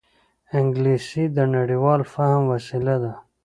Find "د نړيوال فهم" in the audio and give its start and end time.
1.35-2.41